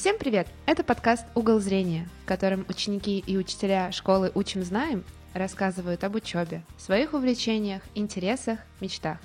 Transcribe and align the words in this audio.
Всем 0.00 0.16
привет! 0.18 0.48
Это 0.64 0.82
подкаст 0.82 1.26
«Угол 1.34 1.60
зрения», 1.60 2.08
в 2.22 2.26
котором 2.26 2.64
ученики 2.70 3.18
и 3.18 3.36
учителя 3.36 3.92
школы 3.92 4.32
«Учим, 4.34 4.62
знаем» 4.62 5.04
рассказывают 5.34 6.04
об 6.04 6.14
учебе, 6.14 6.62
своих 6.78 7.12
увлечениях, 7.12 7.82
интересах, 7.94 8.60
мечтах. 8.80 9.18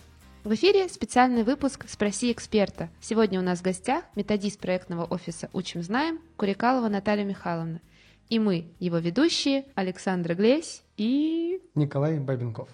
В 0.44 0.54
эфире 0.54 0.90
специальный 0.90 1.44
выпуск 1.44 1.86
«Спроси 1.88 2.30
эксперта». 2.30 2.90
Сегодня 3.00 3.40
у 3.40 3.42
нас 3.42 3.60
в 3.60 3.62
гостях 3.62 4.04
методист 4.18 4.60
проектного 4.60 5.06
офиса 5.06 5.50
«Учим, 5.54 5.82
знаем» 5.82 6.20
Курикалова 6.36 6.90
Наталья 6.90 7.24
Михайловна. 7.24 7.80
И 8.28 8.38
мы, 8.38 8.74
его 8.82 8.98
ведущие, 8.98 9.64
Александра 9.76 10.34
Глесь 10.34 10.84
и... 10.98 11.62
Николай 11.76 12.20
Бабенков. 12.20 12.68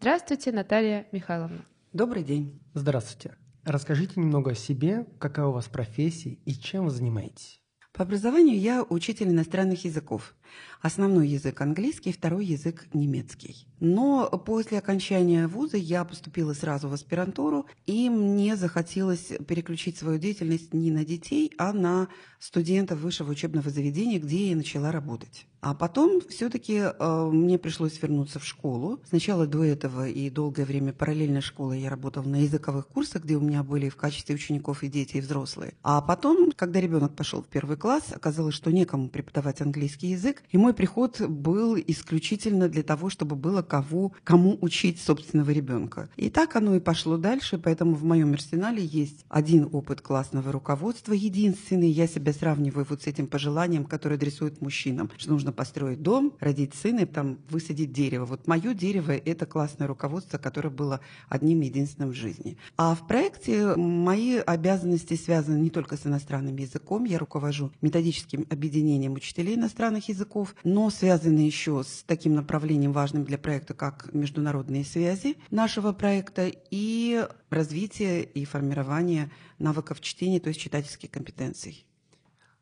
Здравствуйте, 0.00 0.52
Наталья 0.52 1.06
Михайловна. 1.12 1.66
Добрый 1.92 2.22
день. 2.22 2.58
Здравствуйте. 2.72 3.36
Расскажите 3.64 4.18
немного 4.18 4.52
о 4.52 4.54
себе, 4.56 5.06
какая 5.20 5.46
у 5.46 5.52
вас 5.52 5.68
профессия 5.68 6.30
и 6.44 6.52
чем 6.52 6.86
вы 6.86 6.90
занимаетесь. 6.90 7.62
По 7.92 8.02
образованию 8.02 8.58
я 8.58 8.82
учитель 8.82 9.28
иностранных 9.28 9.84
языков. 9.84 10.34
Основной 10.80 11.28
язык 11.28 11.60
английский, 11.60 12.12
второй 12.12 12.44
язык 12.44 12.86
немецкий. 12.92 13.66
Но 13.78 14.28
после 14.28 14.78
окончания 14.78 15.46
вуза 15.46 15.76
я 15.76 16.04
поступила 16.04 16.54
сразу 16.54 16.88
в 16.88 16.92
аспирантуру, 16.92 17.66
и 17.86 18.08
мне 18.10 18.56
захотелось 18.56 19.32
переключить 19.46 19.96
свою 19.96 20.18
деятельность 20.18 20.74
не 20.74 20.90
на 20.90 21.04
детей, 21.04 21.52
а 21.58 21.72
на 21.72 22.08
студентов 22.38 23.00
высшего 23.00 23.30
учебного 23.30 23.70
заведения, 23.70 24.18
где 24.18 24.50
я 24.50 24.56
начала 24.56 24.90
работать. 24.90 25.46
А 25.60 25.74
потом 25.74 26.20
все-таки 26.28 26.74
э, 26.78 27.28
мне 27.32 27.56
пришлось 27.56 28.02
вернуться 28.02 28.40
в 28.40 28.44
школу. 28.44 29.00
Сначала 29.08 29.46
до 29.46 29.62
этого 29.62 30.08
и 30.08 30.28
долгое 30.28 30.64
время 30.64 30.92
параллельно 30.92 31.40
школы 31.40 31.76
я 31.76 31.88
работала 31.88 32.24
на 32.24 32.42
языковых 32.42 32.88
курсах, 32.88 33.22
где 33.22 33.36
у 33.36 33.40
меня 33.40 33.62
были 33.62 33.88
в 33.88 33.94
качестве 33.94 34.34
учеников 34.34 34.82
и 34.82 34.88
дети, 34.88 35.18
и 35.18 35.20
взрослые. 35.20 35.74
А 35.84 36.00
потом, 36.00 36.50
когда 36.50 36.80
ребенок 36.80 37.14
пошел 37.14 37.42
в 37.42 37.46
первый 37.46 37.76
класс, 37.76 38.06
оказалось, 38.12 38.56
что 38.56 38.72
некому 38.72 39.08
преподавать 39.08 39.60
английский 39.60 40.08
язык. 40.08 40.41
И 40.50 40.58
мой 40.58 40.74
приход 40.74 41.20
был 41.20 41.76
исключительно 41.76 42.68
для 42.68 42.82
того, 42.82 43.08
чтобы 43.10 43.36
было 43.36 43.62
кого, 43.62 44.12
кому 44.24 44.58
учить 44.60 45.00
собственного 45.00 45.50
ребенка. 45.50 46.08
И 46.16 46.30
так 46.30 46.56
оно 46.56 46.74
и 46.74 46.80
пошло 46.80 47.16
дальше, 47.16 47.58
поэтому 47.58 47.94
в 47.94 48.04
моем 48.04 48.32
арсенале 48.32 48.84
есть 48.84 49.24
один 49.28 49.68
опыт 49.72 50.00
классного 50.00 50.52
руководства, 50.52 51.12
единственный. 51.12 51.90
Я 51.90 52.06
себя 52.06 52.32
сравниваю 52.32 52.86
вот 52.88 53.02
с 53.02 53.06
этим 53.06 53.26
пожеланием, 53.26 53.84
которое 53.84 54.16
адресует 54.16 54.60
мужчинам, 54.60 55.10
что 55.16 55.30
нужно 55.30 55.52
построить 55.52 56.02
дом, 56.02 56.32
родить 56.40 56.74
сына 56.74 57.00
и 57.00 57.06
там 57.06 57.38
высадить 57.48 57.92
дерево. 57.92 58.24
Вот 58.24 58.46
мое 58.46 58.74
дерево– 58.74 59.12
это 59.24 59.46
классное 59.46 59.86
руководство, 59.86 60.38
которое 60.38 60.70
было 60.70 61.00
одним 61.28 61.60
единственным 61.60 62.10
в 62.10 62.14
жизни. 62.14 62.56
А 62.76 62.94
в 62.94 63.06
проекте 63.06 63.76
мои 63.76 64.36
обязанности 64.36 65.14
связаны 65.14 65.58
не 65.58 65.70
только 65.70 65.96
с 65.96 66.06
иностранным 66.06 66.56
языком. 66.56 67.04
Я 67.04 67.18
руковожу 67.18 67.70
методическим 67.80 68.46
объединением 68.50 69.14
учителей 69.14 69.54
иностранных 69.54 70.08
языков, 70.08 70.31
но 70.64 70.90
связаны 70.90 71.40
еще 71.40 71.82
с 71.84 72.02
таким 72.06 72.34
направлением 72.34 72.92
важным 72.92 73.24
для 73.24 73.38
проекта, 73.38 73.74
как 73.74 74.12
международные 74.12 74.84
связи 74.84 75.36
нашего 75.50 75.92
проекта 75.92 76.50
и 76.70 77.26
развитие 77.50 78.24
и 78.24 78.44
формирование 78.44 79.30
навыков 79.58 80.00
чтения, 80.00 80.40
то 80.40 80.48
есть 80.48 80.60
читательских 80.60 81.10
компетенций. 81.10 81.86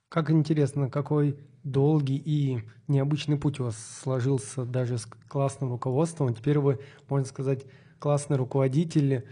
Как 0.09 0.31
интересно, 0.31 0.91
какой 0.91 1.39
долгий 1.63 2.17
и 2.17 2.63
необычный 2.89 3.37
путь 3.37 3.61
у 3.61 3.65
вас 3.65 3.77
сложился 4.03 4.65
даже 4.65 4.99
с 4.99 5.07
классным 5.07 5.71
руководством. 5.71 6.35
Теперь 6.35 6.59
вы, 6.59 6.81
можно 7.09 7.27
сказать, 7.27 7.65
классный 7.99 8.37
руководитель 8.37 9.25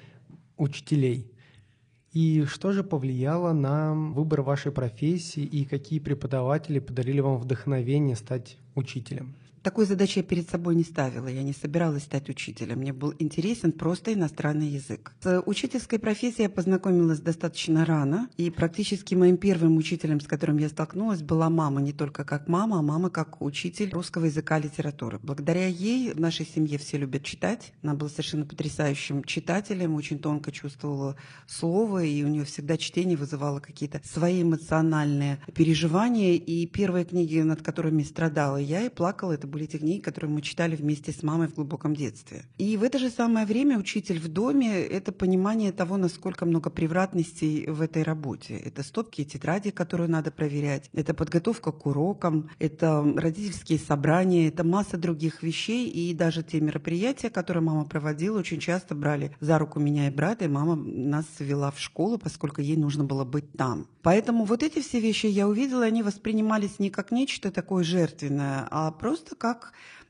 учителей. 0.57 1.33
И 2.13 2.45
что 2.45 2.73
же 2.73 2.83
повлияло 2.83 3.53
на 3.53 3.95
выбор 3.95 4.43
вашей 4.43 4.73
профессии 4.73 5.43
и 5.43 5.65
какие 5.65 5.99
преподаватели 5.99 6.79
подарили 6.79 7.21
вам 7.21 7.37
вдохновение 7.37 8.17
стать 8.17 8.57
учителем? 8.75 9.35
Такой 9.69 9.85
задачи 9.85 10.21
я 10.21 10.23
перед 10.23 10.49
собой 10.49 10.75
не 10.77 10.83
ставила. 10.83 11.29
Я 11.29 11.43
не 11.43 11.53
собиралась 11.53 12.05
стать 12.05 12.31
учителем. 12.31 12.79
Мне 12.79 12.95
был 12.95 13.13
интересен 13.19 13.71
просто 13.71 14.15
иностранный 14.15 14.69
язык. 14.69 15.13
С 15.23 15.43
учительской 15.45 15.99
профессией 15.99 16.45
я 16.45 16.49
познакомилась 16.49 17.21
достаточно 17.21 17.85
рано. 17.85 18.31
И 18.39 18.49
практически 18.49 19.15
моим 19.15 19.37
первым 19.37 19.77
учителем, 19.77 20.23
с 20.23 20.27
которым 20.27 20.57
я 20.57 20.71
столкнулась, 20.71 21.21
была 21.21 21.51
мама. 21.51 21.83
Не 21.83 21.93
только 21.93 22.25
как 22.25 22.49
мама, 22.49 22.79
а 22.79 22.83
мама 22.83 23.11
как 23.11 23.43
учитель 23.43 23.91
русского 23.91 24.25
языка 24.25 24.57
и 24.57 24.63
литературы. 24.63 25.21
Благодаря 25.23 25.67
ей 25.67 26.15
в 26.15 26.19
нашей 26.19 26.47
семье 26.47 26.79
все 26.79 26.97
любят 26.97 27.25
читать. 27.25 27.75
Она 27.83 27.93
была 27.93 28.09
совершенно 28.09 28.47
потрясающим 28.47 29.23
читателем, 29.23 29.97
очень 29.97 30.19
тонко 30.19 30.51
чувствовала 30.51 31.15
слово, 31.47 32.05
и 32.05 32.25
у 32.25 32.29
нее 32.29 32.47
всегда 32.47 32.79
чтение 32.79 33.19
вызывало 33.19 33.61
какие-то 33.61 34.01
свои 34.03 34.41
эмоциональные 34.41 35.41
переживания. 35.55 36.37
И 36.37 36.67
первые 36.67 37.05
книги, 37.05 37.39
над 37.41 37.61
которыми 37.61 38.03
страдала 38.03 38.57
я 38.57 38.87
и 38.87 38.89
плакала, 38.89 39.33
это 39.33 39.47
были 39.47 39.58
те 39.67 39.79
книги, 39.79 40.01
которые 40.01 40.31
мы 40.31 40.43
читали 40.43 40.77
вместе 40.77 41.13
с 41.13 41.23
мамой 41.23 41.49
в 41.49 41.55
глубоком 41.55 41.95
детстве. 41.95 42.45
И 42.59 42.77
в 42.77 42.83
это 42.83 42.99
же 42.99 43.11
самое 43.11 43.47
время 43.47 43.79
учитель 43.79 44.19
в 44.19 44.29
доме– 44.29 44.81
это 44.91 45.13
понимание 45.13 45.73
того, 45.73 45.97
насколько 45.97 46.47
много 46.47 46.71
превратностей 46.71 47.67
в 47.67 47.81
этой 47.81 48.03
работе. 48.03 48.57
Это 48.57 48.83
стопки 48.83 49.23
и 49.23 49.25
тетради, 49.25 49.71
которые 49.71 50.09
надо 50.09 50.31
проверять, 50.31 50.91
это 50.93 51.15
подготовка 51.15 51.73
к 51.73 51.87
урокам, 51.87 52.51
это 52.59 53.05
родительские 53.17 53.79
собрания, 53.79 54.49
это 54.49 54.65
масса 54.65 54.97
других 54.97 55.43
вещей. 55.43 55.89
И 55.89 56.15
даже 56.15 56.43
те 56.43 56.61
мероприятия, 56.61 57.31
которые 57.31 57.63
мама 57.63 57.85
проводила, 57.85 58.39
очень 58.39 58.61
часто 58.61 58.95
брали 58.95 59.35
за 59.41 59.59
руку 59.59 59.81
меня 59.81 60.09
и 60.09 60.11
брата, 60.11 60.45
и 60.45 60.49
мама 60.49 60.77
нас 60.77 61.25
вела 61.39 61.71
в 61.71 61.81
школу, 61.81 62.19
поскольку 62.19 62.61
ей 62.61 62.77
нужно 62.77 63.05
было 63.05 63.25
быть 63.25 63.53
там. 63.53 63.87
Поэтому 64.03 64.45
вот 64.45 64.63
эти 64.63 64.81
все 64.81 65.01
вещи 65.01 65.27
я 65.27 65.49
увидела, 65.49 65.85
они 65.85 66.03
воспринимались 66.03 66.79
не 66.79 66.91
как 66.91 67.11
нечто 67.11 67.51
такое 67.51 67.85
жертвенное, 67.85 68.67
а 68.71 68.91
просто 68.91 69.35
как 69.35 69.48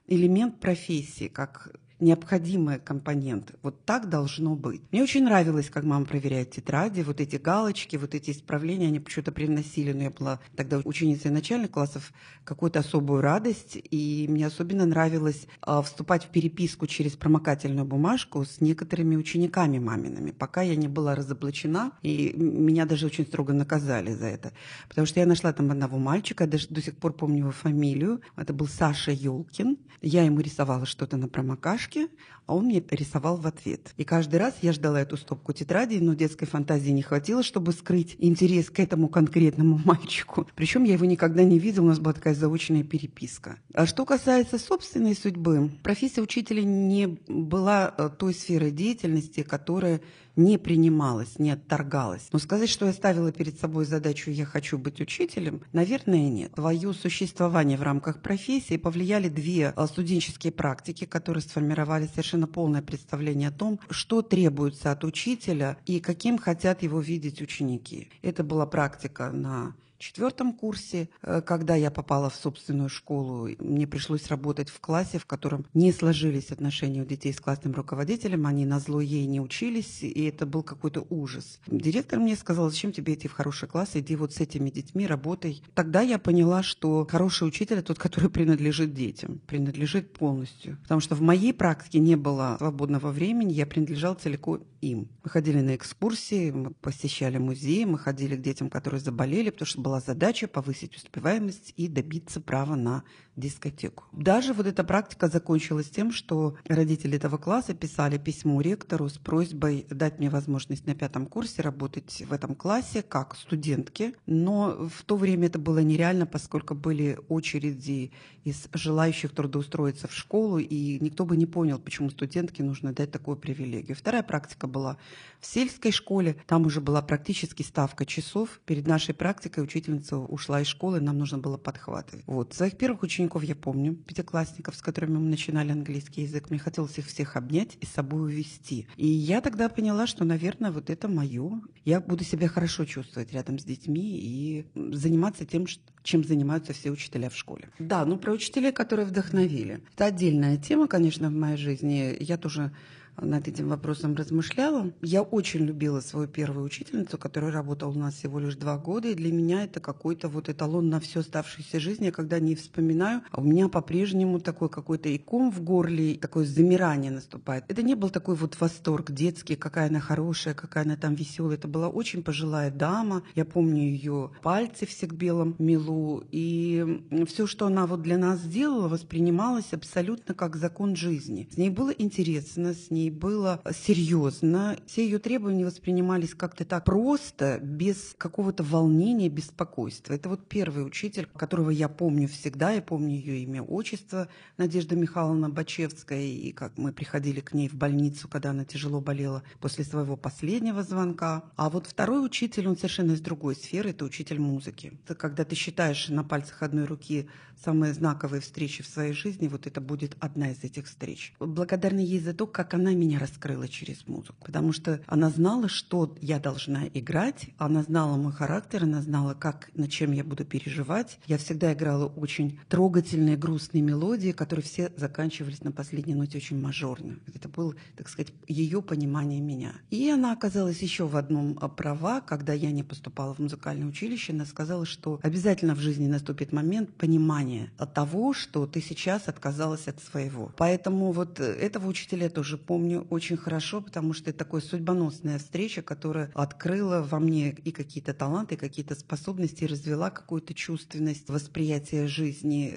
элемент 0.07 0.61
профессии, 0.61 1.29
как 1.29 1.71
необходимый 2.01 2.79
компонент. 2.79 3.55
Вот 3.63 3.85
так 3.85 4.09
должно 4.09 4.55
быть. 4.55 4.83
Мне 4.93 5.03
очень 5.03 5.25
нравилось, 5.25 5.71
как 5.71 5.85
мама 5.85 6.05
проверяет 6.07 6.51
тетради, 6.53 7.03
вот 7.03 7.21
эти 7.21 7.37
галочки, 7.37 7.97
вот 7.97 8.15
эти 8.15 8.31
исправления, 8.31 8.87
они 8.87 9.01
почему-то 9.01 9.33
приносили, 9.33 9.93
но 9.93 10.05
я 10.05 10.11
была 10.11 10.41
тогда 10.57 10.81
ученицей 10.85 11.31
начальных 11.31 11.71
классов, 11.71 12.13
какую-то 12.45 12.79
особую 12.81 13.21
радость, 13.21 13.79
и 13.91 14.27
мне 14.29 14.47
особенно 14.47 14.87
нравилось 14.87 15.47
э, 15.67 15.83
вступать 15.85 16.25
в 16.25 16.29
переписку 16.29 16.87
через 16.87 17.13
промокательную 17.17 17.85
бумажку 17.85 18.45
с 18.45 18.61
некоторыми 18.61 19.17
учениками 19.17 19.79
мамиными, 19.79 20.31
пока 20.31 20.63
я 20.63 20.77
не 20.77 20.89
была 20.89 21.15
разоблачена, 21.15 21.93
и 22.03 22.33
меня 22.37 22.87
даже 22.87 23.07
очень 23.07 23.27
строго 23.27 23.53
наказали 23.53 24.13
за 24.13 24.27
это. 24.27 24.53
Потому 24.89 25.07
что 25.07 25.21
я 25.21 25.27
нашла 25.27 25.53
там 25.53 25.71
одного 25.71 25.99
мальчика, 25.99 26.47
даже 26.47 26.69
до 26.69 26.81
сих 26.81 26.97
пор 26.97 27.13
помню 27.13 27.39
его 27.39 27.51
фамилию, 27.51 28.21
это 28.37 28.53
был 28.53 28.67
Саша 28.67 29.13
Ёлкин, 29.13 29.77
я 30.01 30.23
ему 30.23 30.41
рисовала 30.41 30.87
что-то 30.87 31.17
на 31.17 31.29
промокашке, 31.29 31.88
бумажке, 31.89 32.09
а 32.47 32.55
он 32.55 32.65
мне 32.65 32.83
рисовал 32.91 33.37
в 33.37 33.47
ответ. 33.47 33.93
И 33.97 34.05
каждый 34.05 34.37
раз 34.37 34.55
я 34.63 34.73
ждала 34.73 35.01
эту 35.01 35.17
стопку 35.17 35.53
тетрадей, 35.53 36.01
но 36.01 36.15
детской 36.15 36.47
фантазии 36.47 36.91
не 36.91 37.03
хватило, 37.03 37.43
чтобы 37.43 37.73
скрыть 37.73 38.17
интерес 38.19 38.71
к 38.71 38.81
этому 38.81 39.09
конкретному 39.09 39.81
мальчику. 39.85 40.47
Причем 40.55 40.85
я 40.85 40.95
его 40.95 41.05
никогда 41.05 41.45
не 41.45 41.59
видела, 41.59 41.85
у 41.85 41.89
нас 41.89 41.99
была 41.99 42.15
такая 42.15 42.35
заочная 42.35 42.85
переписка. 42.85 43.59
А 43.75 43.87
что 43.87 44.05
касается 44.05 44.59
собственной 44.59 45.15
судьбы, 45.15 45.71
профессия 45.83 46.23
учителя 46.23 46.63
не 46.63 47.19
была 47.29 47.95
э, 47.97 48.11
той 48.19 48.33
сферой 48.33 48.71
деятельности, 48.71 49.43
которая 49.43 50.01
не 50.39 50.57
принималась, 50.57 51.39
не 51.39 51.51
отторгалась. 51.51 52.29
Но 52.33 52.39
сказать, 52.39 52.71
что 52.71 52.87
я 52.87 52.93
ставила 52.93 53.33
перед 53.33 53.59
собой 53.59 53.85
задачу 53.85 54.31
«я 54.31 54.47
хочу 54.47 54.79
быть 54.79 55.01
учителем», 55.01 55.63
наверное, 55.73 56.31
нет. 56.31 56.55
Твое 56.55 56.95
существование 56.95 57.77
в 57.77 57.83
рамках 57.83 58.23
профессии 58.23 58.77
повлияли 58.77 59.29
две 59.29 59.73
а, 59.75 59.87
студенческие 59.87 60.53
практики, 60.53 61.05
которые 61.05 61.43
сформировали 61.43 62.07
совершенно 62.07 62.47
полное 62.47 62.83
представление 62.83 63.49
о 63.49 63.53
том, 63.53 63.81
что 63.91 64.23
требуется 64.23 64.93
от 64.93 65.05
учителя 65.05 65.77
и 65.87 65.99
каким 65.99 66.39
хотят 66.39 66.83
его 66.83 67.01
видеть 67.01 67.43
ученики. 67.43 68.09
Это 68.23 68.45
была 68.45 68.67
практика 68.67 69.31
на 69.33 69.75
четвертом 69.99 70.53
курсе, 70.53 71.09
э, 71.23 71.43
когда 71.43 71.75
я 71.75 71.91
попала 71.91 72.31
в 72.31 72.35
собственную 72.35 72.89
школу, 72.89 73.49
мне 73.59 73.87
пришлось 73.87 74.29
работать 74.29 74.71
в 74.71 74.81
классе, 74.81 75.19
в 75.19 75.27
котором 75.27 75.67
не 75.75 75.93
сложились 75.93 76.51
отношения 76.51 77.03
у 77.03 77.05
детей 77.05 77.33
с 77.33 77.41
классным 77.41 77.75
руководителем, 77.75 78.47
они 78.47 78.65
на 78.65 78.81
зло 78.81 79.01
ей 79.01 79.27
не 79.27 79.41
учились, 79.41 80.03
и 80.03 80.25
это 80.25 80.47
был 80.47 80.63
какой-то 80.63 81.07
ужас. 81.11 81.61
Директор 81.67 82.19
мне 82.19 82.37
сказал, 82.37 82.71
зачем 82.71 82.93
тебе 82.93 83.15
идти 83.15 83.29
в 83.29 83.33
хороший 83.33 83.69
класс, 83.69 83.91
иди 83.95 84.17
вот 84.17 84.33
с 84.33 84.41
этими 84.41 84.71
детьми, 84.71 85.07
работай. 85.07 85.63
Тогда 85.75 86.01
я 86.01 86.19
поняла, 86.19 86.63
что 86.63 87.07
хороший 87.11 87.49
учитель– 87.49 87.83
тот, 87.89 87.99
который 87.99 88.31
принадлежит 88.31 88.95
детям, 88.95 89.41
принадлежит 89.47 90.13
полностью. 90.13 90.79
Потому 90.83 91.01
что 91.01 91.15
в 91.15 91.21
моей 91.21 91.53
практике 91.53 91.99
не 91.99 92.17
было 92.17 92.57
свободного 92.59 93.11
времени, 93.11 93.53
я 93.53 93.67
принадлежал 93.67 94.15
целиком 94.15 94.63
им. 94.81 95.09
Мы 95.25 95.31
ходили 95.31 95.61
на 95.61 95.77
экскурсии, 95.77 96.51
мы 96.51 96.71
посещали 96.71 97.39
музеи, 97.39 97.85
мы 97.85 97.99
ходили 97.99 98.37
к 98.37 98.43
детям, 98.43 98.71
которые 98.71 99.01
заболели, 99.01 99.51
потому 99.51 99.67
что 99.67 99.81
была 99.89 100.01
задача 100.01 100.47
повысить 100.49 100.95
успеваемость 100.97 101.73
и 101.79 101.89
добиться 101.89 102.43
права 102.43 102.77
на 102.77 103.05
дискотеку. 103.37 104.05
Даже 104.13 104.53
вот 104.53 104.67
эта 104.67 104.85
практика 104.85 105.29
закончилась 105.29 105.89
тем, 105.89 106.13
что 106.13 106.57
родители 106.67 107.17
этого 107.17 107.39
класса 107.39 107.73
писали 107.73 108.19
письмо 108.19 108.61
ректору 108.61 109.09
с 109.09 109.17
просьбой 109.17 109.87
дать 109.89 110.19
мне 110.19 110.29
возможность 110.29 110.87
на 110.87 110.95
пятом 110.95 111.25
курсе 111.27 111.63
работать 111.63 112.25
в 112.29 112.33
этом 112.33 112.55
классе 112.55 113.03
как 113.03 113.35
студентке. 113.37 114.15
Но 114.27 114.89
в 114.95 115.05
то 115.05 115.17
время 115.17 115.47
это 115.47 115.59
было 115.59 115.79
нереально, 115.79 116.27
поскольку 116.27 116.75
были 116.75 117.19
очереди 117.29 118.13
из 118.45 118.69
желающих 118.73 119.33
трудоустроиться 119.33 120.09
в 120.09 120.15
школу, 120.15 120.59
и 120.59 120.99
никто 121.01 121.25
бы 121.25 121.37
не 121.37 121.47
понял, 121.47 121.79
почему 121.79 122.11
студентке 122.11 122.63
нужно 122.63 122.93
дать 122.93 123.11
такую 123.11 123.37
привилегию. 123.37 123.97
Вторая 123.97 124.23
практика 124.23 124.67
была 124.67 124.99
в 125.41 125.47
сельской 125.47 125.93
школе. 125.93 126.37
Там 126.47 126.67
уже 126.67 126.81
была 126.81 127.03
практически 127.03 127.63
ставка 127.63 128.05
часов. 128.05 128.61
Перед 128.67 128.87
нашей 128.87 129.15
практикой 129.15 129.63
учительница 129.79 130.17
ушла 130.17 130.61
из 130.61 130.67
школы, 130.67 131.01
нам 131.01 131.19
нужно 131.19 131.39
было 131.39 131.57
подхватывать. 131.57 132.25
Вот. 132.27 132.53
Своих 132.53 132.77
первых 132.77 133.03
учеников 133.03 133.45
я 133.45 133.55
помню, 133.55 133.95
пятиклассников, 133.95 134.77
с 134.77 134.83
которыми 134.83 135.19
мы 135.19 135.29
начинали 135.29 135.71
английский 135.71 136.23
язык. 136.23 136.51
Мне 136.51 136.59
хотелось 136.59 136.99
их 136.99 137.07
всех 137.07 137.37
обнять 137.37 137.77
и 137.81 137.87
с 137.87 137.91
собой 137.91 138.23
увести. 138.23 138.87
И 138.97 139.07
я 139.07 139.41
тогда 139.41 139.69
поняла, 139.69 140.07
что, 140.07 140.25
наверное, 140.25 140.71
вот 140.71 140.91
это 140.91 141.09
мое. 141.09 141.61
Я 141.85 142.01
буду 142.01 142.25
себя 142.25 142.49
хорошо 142.49 142.85
чувствовать 142.85 143.33
рядом 143.33 143.59
с 143.59 143.65
детьми 143.65 144.19
и 144.19 144.67
заниматься 144.75 145.45
тем, 145.45 145.67
чем 146.03 146.25
занимаются 146.25 146.73
все 146.73 146.91
учителя 146.91 147.31
в 147.31 147.37
школе. 147.37 147.71
Да, 147.79 148.05
ну 148.05 148.19
про 148.19 148.33
учителей, 148.33 148.73
которые 148.73 149.07
вдохновили. 149.07 149.81
Это 149.95 150.07
отдельная 150.07 150.57
тема, 150.57 150.89
конечно, 150.89 151.29
в 151.29 151.33
моей 151.33 151.57
жизни. 151.57 152.17
Я 152.21 152.37
тоже 152.37 152.73
над 153.21 153.49
этим 153.49 153.69
вопросом 153.69 154.15
размышляла. 154.15 154.93
Я 155.03 155.23
очень 155.23 155.65
любила 155.65 156.01
свою 156.01 156.29
первую 156.29 156.65
учительницу, 156.65 157.19
которая 157.19 157.53
работала 157.53 157.91
у 157.91 157.99
нас 157.99 158.15
всего 158.15 158.39
лишь 158.39 158.57
два 158.57 158.79
года, 158.79 159.09
и 159.09 159.15
для 159.15 159.33
меня 159.33 159.65
это 159.65 159.81
какой-то 159.81 160.29
вот 160.29 160.49
эталон 160.49 160.89
на 160.89 161.01
всю 161.01 161.21
оставшуюся 161.21 161.81
жизнь. 161.81 162.05
Я 162.05 162.13
когда 162.13 162.39
не 162.39 162.55
вспоминаю, 162.55 163.23
а 163.31 163.41
у 163.41 163.45
меня 163.45 163.69
по-прежнему 163.69 164.41
такой 164.41 164.69
какой-то 164.69 165.15
иком 165.15 165.51
в 165.51 165.63
горле, 165.63 166.15
такое 166.15 166.45
замирание 166.45 167.11
наступает. 167.11 167.65
Это 167.69 167.83
не 167.83 167.95
был 167.95 168.11
такой 168.11 168.35
вот 168.35 168.59
восторг 168.61 169.11
детский, 169.11 169.57
какая 169.57 169.89
она 169.89 170.01
хорошая, 170.01 170.55
какая 170.55 170.85
она 170.85 170.97
там 170.97 171.15
веселая. 171.15 171.57
Это 171.57 171.69
была 171.69 171.89
очень 171.89 172.23
пожилая 172.23 172.71
дама. 172.71 173.23
Я 173.35 173.45
помню 173.45 173.83
ее 173.83 174.31
пальцы 174.43 174.87
все 174.87 175.07
к 175.07 175.15
белом 175.15 175.55
милу. 175.59 176.25
И 176.31 177.03
все, 177.27 177.47
что 177.47 177.67
она 177.67 177.87
вот 177.87 178.03
для 178.03 178.19
нас 178.19 178.41
сделала, 178.41 178.89
воспринималось 178.89 179.73
абсолютно 179.73 180.35
как 180.35 180.57
закон 180.57 180.97
жизни. 180.97 181.49
С 181.51 181.57
ней 181.57 181.71
было 181.71 181.91
интересно, 181.91 182.75
с 182.75 182.91
ней 182.91 183.08
было 183.11 183.61
серьезно. 183.73 184.77
Все 184.87 185.05
ее 185.05 185.19
требования 185.19 185.65
воспринимались 185.65 186.35
как-то 186.35 186.65
так 186.65 186.85
просто, 186.85 187.59
без 187.63 188.15
какого-то 188.17 188.63
волнения, 188.63 189.29
беспокойства. 189.29 190.15
Это 190.15 190.29
вот 190.29 190.47
первый 190.49 190.87
учитель, 190.87 191.27
которого 191.37 191.71
я 191.71 191.89
помню 191.89 192.29
всегда. 192.29 192.71
Я 192.71 192.83
помню 192.83 193.15
ее 193.15 193.43
имя, 193.43 193.63
отчество 193.63 194.29
Надежда 194.57 194.97
Михайловна 194.97 195.51
Бачевская. 195.51 196.23
И 196.23 196.53
как 196.53 196.77
мы 196.77 196.93
приходили 196.93 197.41
к 197.41 197.55
ней 197.55 197.69
в 197.69 197.75
больницу, 197.75 198.29
когда 198.29 198.51
она 198.51 198.65
тяжело 198.65 199.01
болела 199.01 199.43
после 199.61 199.85
своего 199.85 200.17
последнего 200.17 200.83
звонка. 200.83 201.45
А 201.57 201.71
вот 201.71 201.87
второй 201.87 202.25
учитель, 202.25 202.69
он 202.69 202.77
совершенно 202.77 203.13
из 203.13 203.21
другой 203.21 203.55
сферы, 203.57 203.91
это 203.91 204.05
учитель 204.05 204.39
музыки. 204.39 204.99
Это 205.05 205.15
когда 205.15 205.45
ты 205.45 205.55
считаешь 205.55 206.09
на 206.09 206.25
пальцах 206.25 206.63
одной 206.63 206.85
руки 206.85 207.29
самые 207.63 207.93
знаковые 207.93 208.41
встречи 208.41 208.83
в 208.83 208.87
своей 208.87 209.13
жизни, 209.13 209.49
вот 209.49 209.67
это 209.67 209.81
будет 209.81 210.17
одна 210.21 210.51
из 210.51 210.63
этих 210.63 210.87
встреч. 210.87 211.35
Благодарна 211.41 212.01
ей 212.01 212.21
за 212.21 212.35
то, 212.35 212.47
как 212.47 212.75
она 212.75 212.95
меня 212.99 213.19
раскрыла 213.19 213.69
через 213.69 214.07
музыку, 214.07 214.37
потому 214.45 214.73
что 214.73 215.01
она 215.07 215.31
знала, 215.31 215.69
что 215.69 216.17
я 216.21 216.39
должна 216.39 216.87
играть, 216.95 217.49
она 217.59 217.83
знала 217.83 218.17
мой 218.17 218.33
характер, 218.33 218.85
она 218.85 219.03
знала, 219.03 219.35
как, 219.35 219.71
над 219.75 219.91
чем 219.91 220.13
я 220.13 220.25
буду 220.25 220.45
переживать. 220.45 221.19
Я 221.27 221.39
всегда 221.39 221.73
играла 221.73 222.07
очень 222.07 222.59
трогательные, 222.69 223.37
грустные 223.37 223.83
мелодии, 223.83 224.33
которые 224.33 224.65
все 224.65 224.93
заканчивались 224.97 225.63
на 225.63 225.73
последней 225.73 226.15
ноте 226.15 226.39
очень 226.39 226.61
мажорно. 226.61 227.19
Это 227.35 227.49
было, 227.49 227.75
так 227.97 228.09
сказать, 228.09 228.33
ее 228.47 228.83
понимание 228.83 229.41
меня. 229.41 229.73
И 229.91 230.09
она 230.09 230.33
оказалась 230.33 230.81
еще 230.81 231.07
в 231.07 231.17
одном 231.17 231.59
а, 231.61 231.69
права, 231.69 232.21
когда 232.21 232.53
я 232.53 232.71
не 232.71 232.83
поступала 232.83 233.35
в 233.35 233.39
музыкальное 233.39 233.89
училище, 233.89 234.33
она 234.33 234.47
сказала, 234.47 234.87
что 234.87 235.21
обязательно 235.23 235.75
в 235.75 235.81
жизни 235.81 236.07
наступит 236.07 236.53
момент 236.53 236.93
понимания 236.95 237.71
того, 237.95 238.33
что 238.33 238.67
ты 238.67 238.81
сейчас 238.81 239.27
отказалась 239.27 239.89
от 239.89 240.01
своего. 240.01 240.53
Поэтому 240.57 241.11
вот 241.11 241.41
этого 241.41 241.89
учителя 241.89 242.31
тоже 242.31 242.57
помню 242.57 242.78
помню 242.79 243.09
очень 243.11 243.37
хорошо, 243.37 243.81
потому 243.81 244.13
что 244.13 244.31
это 244.31 244.45
такая 244.45 244.61
судьбоносная 244.61 245.39
встреча, 245.39 245.83
которая 245.83 246.31
открыла 246.33 247.03
во 247.03 247.19
мне 247.19 247.51
и 247.51 247.73
какие-то 247.73 248.15
таланты, 248.15 248.55
и 248.55 248.59
какие-то 248.59 248.95
способности, 248.95 249.65
и 249.65 249.67
развела 249.67 250.11
какую-то 250.11 250.55
чувственность 250.55 251.29
восприятия 251.29 252.07
жизни. 252.07 252.69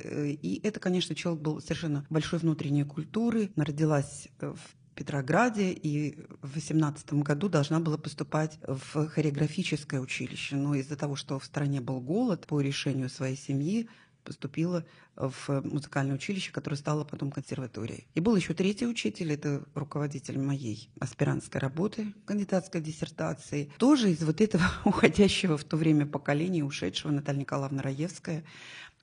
И 0.41 0.59
это, 0.63 0.79
конечно, 0.79 1.13
человек 1.13 1.43
был 1.43 1.61
совершенно 1.61 2.03
большой 2.09 2.39
внутренней 2.39 2.83
культуры. 2.83 3.51
Она 3.55 3.65
родилась 3.65 4.27
в 4.39 4.57
Петрограде 4.95 5.71
и 5.71 6.17
в 6.41 6.55
18 6.55 7.13
году 7.13 7.47
должна 7.47 7.79
была 7.79 7.97
поступать 7.97 8.57
в 8.67 9.07
хореографическое 9.07 10.01
училище. 10.01 10.55
Но 10.55 10.73
из-за 10.73 10.95
того, 10.95 11.15
что 11.15 11.37
в 11.37 11.45
стране 11.45 11.79
был 11.79 12.01
голод, 12.01 12.47
по 12.47 12.59
решению 12.59 13.09
своей 13.09 13.37
семьи 13.37 13.87
поступила 14.23 14.85
в 15.15 15.61
музыкальное 15.61 16.15
училище, 16.15 16.51
которое 16.51 16.77
стало 16.77 17.03
потом 17.03 17.31
консерваторией. 17.31 18.07
И 18.15 18.19
был 18.19 18.35
еще 18.35 18.53
третий 18.53 18.87
учитель, 18.87 19.33
это 19.33 19.63
руководитель 19.75 20.39
моей 20.39 20.89
аспирантской 20.99 21.59
работы, 21.59 22.13
кандидатской 22.25 22.81
диссертации, 22.81 23.71
тоже 23.77 24.11
из 24.11 24.23
вот 24.23 24.41
этого 24.41 24.63
уходящего 24.85 25.57
в 25.57 25.63
то 25.63 25.77
время 25.77 26.05
поколения, 26.05 26.63
ушедшего 26.63 27.11
Наталья 27.11 27.41
Николаевна 27.41 27.81
Раевская, 27.81 28.43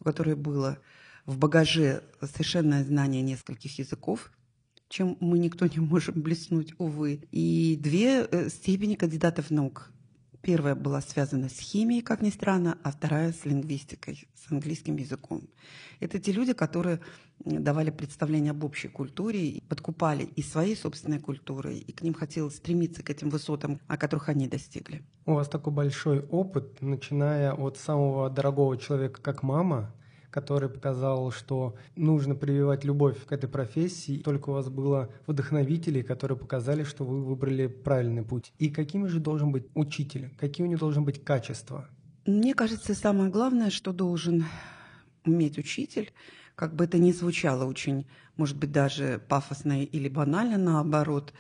у 0.01 0.05
которой 0.05 0.35
было 0.35 0.79
в 1.27 1.37
багаже 1.37 2.03
совершенное 2.21 2.85
знание 2.85 3.23
нескольких 3.23 3.79
языков, 3.79 4.33
чем 4.89 5.17
мы 5.21 5.39
никто 5.39 5.67
не 5.67 5.79
можем 5.79 6.15
блеснуть, 6.23 6.75
увы, 6.79 7.23
и 7.31 7.79
две 7.81 8.23
э, 8.23 8.49
степени 8.49 8.95
кандидатов 8.95 9.51
наук 9.51 9.93
Первая 10.43 10.75
была 10.75 11.01
связана 11.01 11.49
с 11.49 11.59
химией, 11.59 12.03
как 12.03 12.23
ни 12.23 12.31
странно, 12.31 12.79
а 12.85 12.93
вторая 12.93 13.33
с 13.33 13.45
лингвистикой, 13.45 14.29
с 14.35 14.51
английским 14.53 14.97
языком. 14.97 15.43
Это 16.01 16.19
те 16.21 16.33
люди, 16.33 16.53
которые 16.53 17.01
давали 17.45 17.91
представление 17.91 18.53
об 18.53 18.63
общей 18.65 18.89
культуре, 18.89 19.63
подкупали 19.69 20.25
и 20.25 20.43
своей 20.43 20.77
собственной 20.77 21.19
культурой, 21.19 21.79
и 21.79 21.93
к 21.93 22.03
ним 22.03 22.15
хотелось 22.15 22.57
стремиться 22.57 23.03
к 23.03 23.11
этим 23.11 23.31
высотам, 23.31 23.81
о 23.89 23.97
которых 23.97 24.29
они 24.29 24.47
достигли. 24.47 25.03
У 25.27 25.35
вас 25.35 25.49
такой 25.49 25.73
большой 25.73 26.21
опыт, 26.21 26.81
начиная 26.81 27.53
от 27.53 27.77
самого 27.77 28.31
дорогого 28.31 28.77
человека, 28.77 29.21
как 29.21 29.43
мама, 29.43 29.93
который 30.31 30.69
показал, 30.69 31.31
что 31.31 31.77
нужно 31.97 32.35
прививать 32.35 32.85
любовь 32.85 33.25
к 33.25 33.33
этой 33.33 33.49
профессии. 33.49 34.19
Только 34.19 34.51
у 34.51 34.53
вас 34.53 34.69
было 34.69 35.11
вдохновителей, 35.27 36.03
которые 36.03 36.39
показали, 36.39 36.85
что 36.85 37.05
вы 37.05 37.25
выбрали 37.25 37.67
правильный 37.67 38.23
путь. 38.23 38.53
И 38.59 38.69
какими 38.71 39.07
же 39.07 39.21
должен 39.21 39.53
быть 39.53 39.67
учитель? 39.75 40.31
Какие 40.39 40.67
у 40.67 40.71
него 40.71 40.81
должны 40.81 41.03
быть 41.03 41.25
качества? 41.25 41.89
Мне 42.27 42.55
кажется, 42.55 42.95
самое 42.95 43.31
главное, 43.31 43.71
что 43.71 43.93
должен 43.93 44.45
уметь 45.25 45.59
учитель, 45.59 46.13
как 46.55 46.75
бы 46.75 46.85
это 46.85 46.99
ни 46.99 47.13
звучало 47.13 47.65
очень, 47.65 48.07
может 48.37 48.57
быть, 48.57 48.73
даже 48.73 49.23
пафосно 49.29 49.85
или 49.85 50.09
банально, 50.09 50.59
наоборот, 50.59 51.33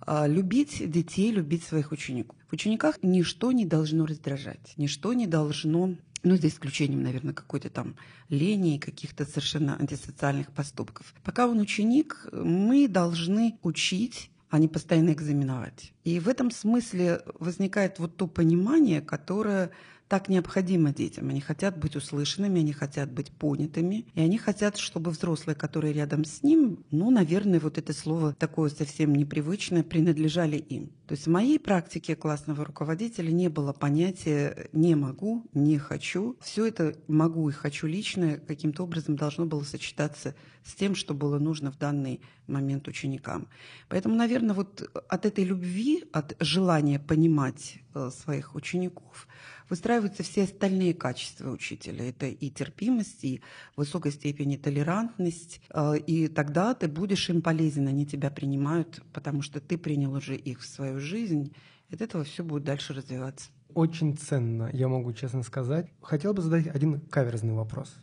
а, 0.00 0.26
любить 0.26 0.90
детей, 0.90 1.30
любить 1.32 1.64
своих 1.64 1.92
учеников. 1.92 2.36
В 2.48 2.52
учениках 2.52 2.96
ничто 3.02 3.52
не 3.52 3.66
должно 3.66 4.06
раздражать, 4.06 4.74
ничто 4.76 5.12
не 5.12 5.26
должно 5.26 5.96
ну, 6.22 6.36
за 6.36 6.48
исключением, 6.48 7.02
наверное, 7.02 7.34
какой-то 7.34 7.70
там 7.70 7.96
лени 8.28 8.76
и 8.76 8.78
каких-то 8.78 9.24
совершенно 9.24 9.78
антисоциальных 9.78 10.52
поступков. 10.52 11.14
Пока 11.24 11.46
он 11.46 11.58
ученик, 11.60 12.26
мы 12.32 12.88
должны 12.88 13.58
учить, 13.62 14.30
а 14.50 14.58
не 14.58 14.68
постоянно 14.68 15.12
экзаменовать. 15.12 15.92
И 16.04 16.18
в 16.18 16.28
этом 16.28 16.50
смысле 16.50 17.22
возникает 17.38 17.98
вот 17.98 18.16
то 18.16 18.26
понимание, 18.26 19.00
которое 19.00 19.70
так 20.10 20.28
необходимо 20.28 20.92
детям. 20.92 21.28
Они 21.28 21.40
хотят 21.40 21.78
быть 21.78 21.94
услышанными, 21.94 22.60
они 22.60 22.72
хотят 22.72 23.12
быть 23.12 23.30
понятыми, 23.30 24.06
и 24.14 24.20
они 24.20 24.38
хотят, 24.38 24.76
чтобы 24.76 25.12
взрослые, 25.12 25.54
которые 25.54 25.92
рядом 25.92 26.24
с 26.24 26.42
ним, 26.42 26.84
ну, 26.90 27.12
наверное, 27.12 27.60
вот 27.60 27.78
это 27.78 27.92
слово 27.92 28.34
такое 28.34 28.70
совсем 28.70 29.14
непривычное, 29.14 29.84
принадлежали 29.84 30.56
им. 30.56 30.90
То 31.06 31.14
есть 31.14 31.26
в 31.26 31.30
моей 31.30 31.60
практике 31.60 32.16
классного 32.16 32.64
руководителя 32.64 33.30
не 33.30 33.48
было 33.48 33.72
понятия 33.72 34.68
«не 34.72 34.96
могу», 34.96 35.44
«не 35.54 35.78
хочу». 35.78 36.36
Все 36.40 36.66
это 36.66 36.96
«могу» 37.06 37.48
и 37.48 37.52
«хочу» 37.52 37.86
личное 37.86 38.38
каким-то 38.38 38.82
образом 38.82 39.14
должно 39.14 39.46
было 39.46 39.62
сочетаться 39.62 40.34
с 40.64 40.74
тем, 40.74 40.94
что 40.94 41.14
было 41.14 41.38
нужно 41.38 41.72
в 41.72 41.78
данный 41.78 42.20
момент 42.46 42.86
ученикам. 42.86 43.48
Поэтому, 43.88 44.14
наверное, 44.14 44.54
вот 44.54 44.88
от 45.08 45.26
этой 45.26 45.44
любви, 45.44 45.89
от 46.12 46.36
желания 46.40 46.98
понимать 46.98 47.78
э, 47.94 48.10
своих 48.10 48.54
учеников– 48.54 49.26
выстраиваются 49.70 50.22
все 50.22 50.42
остальные 50.42 50.92
качества 50.92 51.50
учителя. 51.50 52.08
Это 52.08 52.26
и 52.26 52.50
терпимость, 52.50 53.24
и 53.24 53.40
высокой 53.76 54.12
степени 54.12 54.56
толерантность. 54.56 55.62
Э, 55.70 55.96
и 55.96 56.28
тогда 56.28 56.74
ты 56.74 56.88
будешь 56.88 57.30
им 57.30 57.40
полезен, 57.40 57.86
они 57.86 58.04
тебя 58.04 58.30
принимают, 58.30 59.02
потому 59.14 59.40
что 59.40 59.60
ты 59.60 59.78
принял 59.78 60.12
уже 60.12 60.36
их 60.36 60.60
в 60.60 60.66
свою 60.66 60.98
жизнь. 60.98 61.54
И 61.88 61.94
от 61.94 62.02
этого 62.02 62.24
все 62.24 62.44
будет 62.44 62.64
дальше 62.64 62.92
развиваться. 62.92 63.48
Очень 63.72 64.18
ценно, 64.18 64.68
я 64.72 64.88
могу 64.88 65.12
честно 65.12 65.44
сказать. 65.44 65.88
Хотел 66.02 66.34
бы 66.34 66.42
задать 66.42 66.66
один 66.66 67.00
каверзный 67.00 67.54
вопрос. 67.54 67.94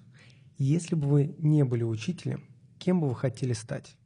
Если 0.58 0.96
бы 0.96 1.08
вы 1.08 1.36
не 1.38 1.64
были 1.66 1.84
учителем, 1.84 2.46
кем 2.80 3.02
бы 3.02 3.10
вы 3.10 3.16
хотели 3.16 3.54
стать? 3.54 3.98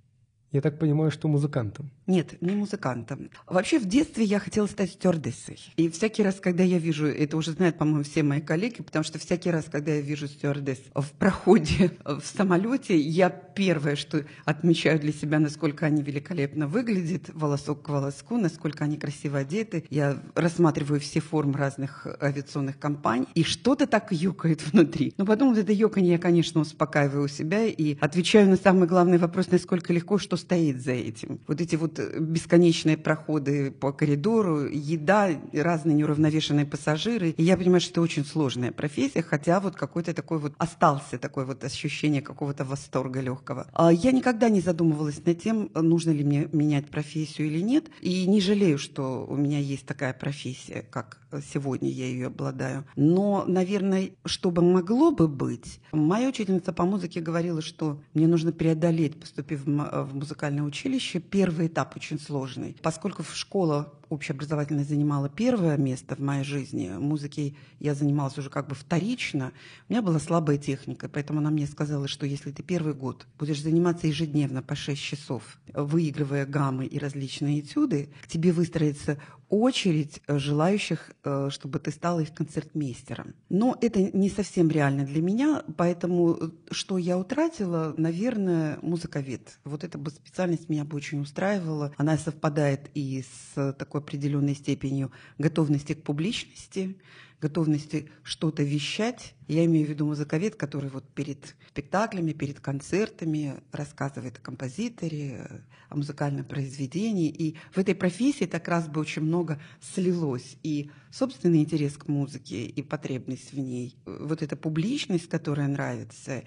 Я 0.52 0.60
так 0.60 0.80
понимаю, 0.80 1.12
что 1.12 1.30
музыкантом. 1.30 1.90
Нет, 2.08 2.42
не 2.42 2.56
музыкантом. 2.56 3.30
Вообще 3.48 3.80
в 3.80 3.86
детстве 3.86 4.26
я 4.26 4.38
хотела 4.38 4.68
стать 4.68 4.92
стюардессой. 4.92 5.60
И 5.78 5.88
всякий 5.90 6.24
раз, 6.24 6.42
когда 6.42 6.62
я 6.64 6.78
вижу, 6.78 7.08
это 7.08 7.38
уже 7.38 7.52
знают, 7.52 7.78
по-моему, 7.78 8.04
все 8.04 8.22
мои 8.22 8.42
коллеги, 8.42 8.82
потому 8.82 9.04
что 9.04 9.18
всякий 9.18 9.50
раз, 9.50 9.66
когда 9.72 9.94
я 9.94 10.02
вижу 10.02 10.28
стюардесс 10.28 10.80
в 10.94 11.10
проходе 11.12 11.92
в 12.06 12.22
самолете, 12.24 13.00
я 13.00 13.30
первое, 13.30 13.96
что 13.96 14.26
отмечаю 14.44 15.00
для 15.00 15.14
себя, 15.14 15.40
насколько 15.40 15.86
они 15.86 16.02
великолепно 16.02 16.68
выглядят, 16.68 17.30
волосок 17.34 17.84
к 17.84 17.90
волоску, 17.90 18.36
насколько 18.38 18.84
они 18.84 18.98
красиво 18.98 19.40
одеты. 19.40 19.86
Я 19.90 20.22
рассматриваю 20.36 21.00
все 21.00 21.22
формы 21.22 21.58
разных 21.58 22.06
авиационных 22.22 22.78
компаний, 22.78 23.28
и 23.36 23.44
что-то 23.44 23.88
так 23.88 24.12
юкает 24.12 24.68
внутри. 24.70 25.14
Но 25.18 25.26
потом 25.26 25.50
вот 25.50 25.60
это 25.60 25.72
юканье 25.72 26.14
я, 26.14 26.20
конечно, 26.20 26.60
успокаиваю 26.60 27.30
себя 27.30 27.64
и 27.64 27.98
отвечаю 28.02 28.50
на 28.50 28.58
самый 28.58 28.90
главный 28.90 29.18
вопрос, 29.18 29.50
насколько 29.50 29.94
легко, 29.94 30.18
что 30.18 30.41
стоит 30.42 30.82
за 30.82 30.92
этим. 30.92 31.40
Вот 31.48 31.62
эти 31.62 31.76
вот 31.76 32.00
бесконечные 32.20 32.98
проходы 32.98 33.72
по 33.72 33.92
коридору, 33.92 34.66
еда, 34.68 35.30
разные 35.54 35.96
неуравновешенные 35.96 36.66
пассажиры. 36.66 37.30
И 37.38 37.44
я 37.44 37.58
понимаю, 37.58 37.82
что 37.82 37.92
это 37.92 38.02
очень 38.02 38.26
сложная 38.26 38.72
профессия, 38.72 39.22
хотя 39.22 39.60
вот 39.60 39.76
какой-то 39.76 40.14
такой 40.14 40.40
вот 40.40 40.54
остался 40.58 41.18
такое 41.18 41.46
вот 41.46 41.64
ощущение 41.64 42.22
какого-то 42.22 42.66
восторга 42.66 43.22
легкого. 43.22 43.68
А 43.74 43.92
я 43.92 44.12
никогда 44.12 44.50
не 44.50 44.62
задумывалась 44.62 45.22
над 45.26 45.42
тем, 45.42 45.70
нужно 45.74 46.12
ли 46.12 46.24
мне 46.24 46.50
менять 46.52 46.90
профессию 46.90 47.48
или 47.48 47.62
нет. 47.62 47.86
И 48.02 48.28
не 48.28 48.42
жалею, 48.42 48.78
что 48.78 49.26
у 49.28 49.36
меня 49.36 49.60
есть 49.60 49.86
такая 49.86 50.14
профессия, 50.14 50.86
как 50.90 51.21
сегодня 51.54 51.90
я 51.90 52.06
ее 52.06 52.28
обладаю. 52.28 52.86
Но, 52.96 53.46
наверное, 53.48 54.12
что 54.26 54.52
бы 54.52 54.62
могло 54.62 55.12
бы 55.12 55.28
быть, 55.28 55.80
моя 55.92 56.30
учительница 56.30 56.74
по 56.74 56.86
музыке 56.86 57.22
говорила, 57.22 57.62
что 57.62 58.00
мне 58.14 58.28
нужно 58.28 58.52
преодолеть, 58.52 59.20
поступив 59.20 59.66
в 59.66 60.16
музыкальное 60.16 60.64
училище, 60.64 61.20
первый 61.20 61.68
этап 61.68 61.96
очень 61.96 62.20
сложный. 62.20 62.76
Поскольку 62.82 63.24
в 63.24 63.36
школа 63.36 63.94
общеобразовательная 64.10 64.84
занимала 64.84 65.30
первое 65.30 65.78
место 65.78 66.16
в 66.16 66.20
моей 66.20 66.44
жизни, 66.44 66.90
музыкой 66.90 67.56
я 67.80 67.96
занималась 67.96 68.38
уже 68.38 68.50
как 68.50 68.68
бы 68.68 68.76
вторично, 68.76 69.54
у 69.88 69.94
меня 69.94 70.02
была 70.02 70.20
слабая 70.20 70.58
техника, 70.58 71.08
поэтому 71.08 71.40
она 71.40 71.50
мне 71.50 71.66
сказала, 71.66 72.10
что 72.10 72.26
если 72.26 72.52
ты 72.52 72.62
первый 72.62 72.94
год 72.94 73.26
будешь 73.40 73.62
заниматься 73.62 74.08
ежедневно 74.08 74.62
по 74.62 74.76
6 74.76 75.02
часов, 75.02 75.60
выигрывая 75.74 76.46
гаммы 76.46 76.86
и 76.88 77.00
различные 77.00 77.62
этюды, 77.62 78.10
к 78.24 78.28
тебе 78.28 78.52
выстроится 78.52 79.18
очередь 79.52 80.22
э, 80.28 80.40
желающих, 80.40 81.12
э, 81.24 81.50
чтобы 81.52 81.80
ты 81.80 81.92
стала 81.92 82.22
их 82.22 82.34
концертмейстером. 82.34 83.36
Но 83.50 83.78
это 83.82 84.02
не 84.02 84.30
совсем 84.30 84.70
реально 84.70 85.06
для 85.06 85.22
меня, 85.22 85.64
поэтому 85.76 86.38
э, 86.40 86.50
что 86.72 86.98
я 86.98 87.18
утратила, 87.18 87.94
наверное, 87.98 88.80
музыковед. 88.82 89.60
Вот 89.66 89.84
эта 89.84 89.98
бы 89.98 90.10
специальность 90.10 90.70
меня 90.70 90.86
бы 90.86 90.96
очень 90.96 91.20
устраивала. 91.20 91.94
Она 91.98 92.18
совпадает 92.18 92.90
и 92.94 93.24
с 93.24 93.74
такой 93.74 94.00
определенной 94.00 94.56
степенью 94.56 95.12
готовности 95.38 95.94
к 95.94 96.04
публичности, 96.04 96.96
готовности 97.42 98.10
что-то 98.24 98.62
вещать. 98.64 99.34
Я 99.48 99.66
имею 99.66 99.88
в 99.88 99.90
виду 99.90 100.06
музыковед, 100.06 100.56
который 100.56 100.90
вот 100.90 101.04
перед 101.10 101.56
спектаклями, 101.70 102.34
перед 102.34 102.60
концертами 102.60 103.56
рассказывает 103.72 104.38
о 104.38 104.42
композиторе, 104.42 105.64
о 105.90 105.98
музыкальном 105.98 106.46
произведении. 106.46 107.30
И 107.30 107.56
в 107.74 107.80
этой 107.80 107.96
профессии 107.96 108.46
так 108.46 108.68
раз 108.68 108.88
бы 108.88 109.02
очень 109.02 109.24
много 109.24 109.60
слилось. 109.82 110.58
И 110.62 110.92
собственный 111.12 111.62
интерес 111.62 111.98
к 111.98 112.08
музыке, 112.08 112.64
и 112.64 112.82
потребность 112.84 113.54
в 113.54 113.60
ней, 113.60 113.96
вот 114.06 114.44
эта 114.44 114.56
публичность, 114.56 115.28
которая 115.28 115.68
нравится, 115.68 116.44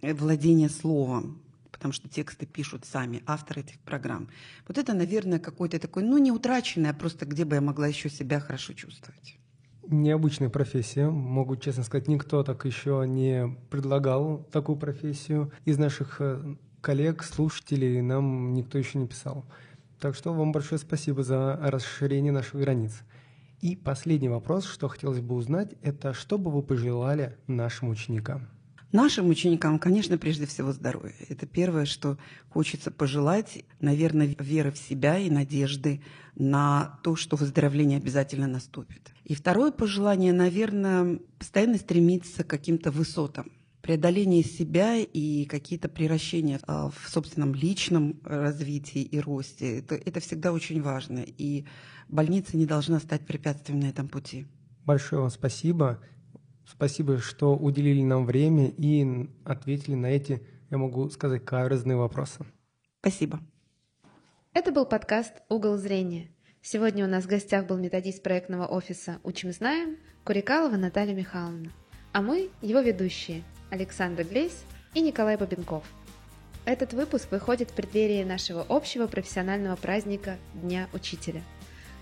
владение 0.00 0.70
словом, 0.70 1.42
потому 1.70 1.92
что 1.92 2.08
тексты 2.08 2.46
пишут 2.46 2.86
сами 2.86 3.22
авторы 3.26 3.60
этих 3.60 3.78
программ. 3.80 4.30
Вот 4.66 4.78
это, 4.78 4.94
наверное, 4.94 5.38
какой-то 5.38 5.78
такой, 5.78 6.04
ну, 6.04 6.16
не 6.16 6.32
утраченный, 6.32 6.90
а 6.90 6.94
просто 6.94 7.26
где 7.26 7.44
бы 7.44 7.56
я 7.56 7.60
могла 7.60 7.86
еще 7.86 8.08
себя 8.08 8.40
хорошо 8.40 8.72
чувствовать 8.72 9.38
необычная 9.88 10.48
профессия. 10.48 11.08
Могу 11.08 11.56
честно 11.56 11.82
сказать, 11.82 12.08
никто 12.08 12.42
так 12.42 12.64
еще 12.64 13.04
не 13.06 13.56
предлагал 13.70 14.46
такую 14.52 14.76
профессию. 14.76 15.52
Из 15.64 15.78
наших 15.78 16.20
э, 16.20 16.56
коллег, 16.80 17.22
слушателей 17.22 18.00
нам 18.00 18.52
никто 18.52 18.78
еще 18.78 18.98
не 18.98 19.06
писал. 19.06 19.44
Так 20.00 20.14
что 20.14 20.32
вам 20.32 20.52
большое 20.52 20.78
спасибо 20.78 21.22
за 21.22 21.58
расширение 21.60 22.32
наших 22.32 22.60
границ. 22.60 23.02
И 23.60 23.74
последний 23.74 24.28
вопрос, 24.28 24.64
что 24.64 24.86
хотелось 24.86 25.20
бы 25.20 25.34
узнать, 25.34 25.74
это 25.82 26.12
что 26.12 26.38
бы 26.38 26.50
вы 26.50 26.62
пожелали 26.62 27.36
нашим 27.48 27.88
ученикам? 27.88 28.48
Нашим 28.90 29.28
ученикам, 29.28 29.78
конечно, 29.78 30.16
прежде 30.16 30.46
всего 30.46 30.72
здоровье. 30.72 31.14
Это 31.28 31.46
первое, 31.46 31.84
что 31.84 32.16
хочется 32.48 32.90
пожелать. 32.90 33.64
Наверное, 33.80 34.34
веры 34.38 34.70
в 34.70 34.78
себя 34.78 35.18
и 35.18 35.28
надежды 35.28 36.00
на 36.36 36.98
то, 37.02 37.14
что 37.14 37.36
выздоровление 37.36 37.98
обязательно 37.98 38.46
наступит. 38.46 39.12
И 39.24 39.34
второе 39.34 39.72
пожелание, 39.72 40.32
наверное, 40.32 41.18
постоянно 41.38 41.76
стремиться 41.76 42.44
к 42.44 42.46
каким-то 42.46 42.90
высотам 42.90 43.52
преодоление 43.82 44.42
себя 44.42 44.98
и 44.98 45.46
какие-то 45.46 45.88
превращения 45.88 46.60
а, 46.66 46.90
в 46.90 47.08
собственном 47.08 47.54
личном 47.54 48.20
развитии 48.22 49.00
и 49.00 49.18
росте. 49.18 49.78
Это, 49.78 49.94
это 49.94 50.20
всегда 50.20 50.52
очень 50.52 50.82
важно. 50.82 51.20
И 51.20 51.64
больница 52.08 52.58
не 52.58 52.66
должна 52.66 53.00
стать 53.00 53.26
препятствием 53.26 53.80
на 53.80 53.86
этом 53.86 54.08
пути. 54.08 54.46
Большое 54.84 55.22
вам 55.22 55.30
спасибо. 55.30 56.00
Спасибо, 56.70 57.18
что 57.18 57.56
уделили 57.56 58.02
нам 58.02 58.26
время 58.26 58.68
и 58.68 59.26
ответили 59.44 59.94
на 59.94 60.06
эти, 60.06 60.42
я 60.70 60.76
могу 60.76 61.08
сказать, 61.08 61.44
каверзные 61.44 61.96
вопросы. 61.96 62.44
Спасибо. 63.00 63.40
Это 64.52 64.70
был 64.70 64.84
подкаст 64.84 65.32
«Угол 65.48 65.76
зрения». 65.78 66.28
Сегодня 66.60 67.06
у 67.06 67.08
нас 67.08 67.24
в 67.24 67.28
гостях 67.28 67.66
был 67.66 67.78
методист 67.78 68.22
проектного 68.22 68.66
офиса 68.66 69.18
«Учим 69.22 69.52
знаем» 69.52 69.96
Курикалова 70.24 70.76
Наталья 70.76 71.14
Михайловна, 71.14 71.70
а 72.12 72.20
мы 72.20 72.50
его 72.60 72.80
ведущие 72.80 73.44
Александр 73.70 74.24
Глейс 74.24 74.64
и 74.94 75.00
Николай 75.00 75.38
Бабенков. 75.38 75.84
Этот 76.66 76.92
выпуск 76.92 77.30
выходит 77.30 77.70
в 77.70 77.74
преддверии 77.74 78.24
нашего 78.24 78.66
общего 78.68 79.06
профессионального 79.06 79.76
праздника 79.76 80.36
Дня 80.52 80.88
Учителя. 80.92 81.42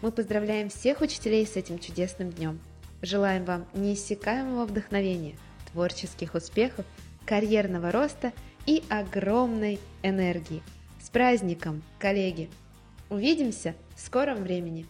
Мы 0.02 0.10
поздравляем 0.10 0.70
всех 0.70 1.02
учителей 1.02 1.46
с 1.46 1.54
этим 1.56 1.78
чудесным 1.78 2.30
днем– 2.30 2.58
Желаем 3.02 3.44
вам 3.44 3.66
неиссякаемого 3.74 4.64
вдохновения, 4.64 5.36
творческих 5.72 6.34
успехов, 6.34 6.86
карьерного 7.24 7.92
роста 7.92 8.32
и 8.66 8.82
огромной 8.88 9.78
энергии. 10.02 10.62
С 11.00 11.10
праздником, 11.10 11.82
коллеги! 11.98 12.48
Увидимся 13.10 13.74
в 13.94 14.00
скором 14.00 14.42
времени! 14.42 14.86